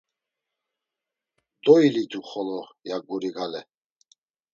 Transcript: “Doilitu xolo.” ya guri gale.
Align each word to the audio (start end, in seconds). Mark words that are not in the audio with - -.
“Doilitu 1.63 2.19
xolo.” 2.29 2.59
ya 2.87 2.97
guri 3.07 3.29
gale. 3.35 3.61